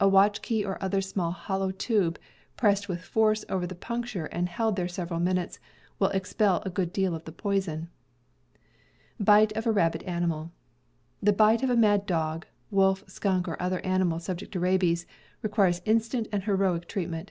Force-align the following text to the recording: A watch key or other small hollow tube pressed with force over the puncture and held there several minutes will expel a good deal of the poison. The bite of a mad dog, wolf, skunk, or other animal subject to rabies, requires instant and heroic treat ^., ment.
A 0.00 0.08
watch 0.08 0.42
key 0.42 0.64
or 0.64 0.82
other 0.82 1.00
small 1.00 1.30
hollow 1.30 1.70
tube 1.70 2.18
pressed 2.56 2.88
with 2.88 3.04
force 3.04 3.44
over 3.48 3.68
the 3.68 3.76
puncture 3.76 4.26
and 4.26 4.48
held 4.48 4.74
there 4.74 4.88
several 4.88 5.20
minutes 5.20 5.60
will 6.00 6.08
expel 6.08 6.60
a 6.66 6.70
good 6.70 6.92
deal 6.92 7.14
of 7.14 7.22
the 7.24 7.30
poison. 7.30 7.88
The 9.18 9.24
bite 9.26 9.52
of 11.62 11.70
a 11.70 11.76
mad 11.76 12.04
dog, 12.06 12.46
wolf, 12.72 13.04
skunk, 13.06 13.46
or 13.46 13.62
other 13.62 13.78
animal 13.86 14.18
subject 14.18 14.50
to 14.54 14.58
rabies, 14.58 15.06
requires 15.40 15.82
instant 15.84 16.26
and 16.32 16.42
heroic 16.42 16.88
treat 16.88 17.06
^., 17.08 17.08
ment. 17.12 17.30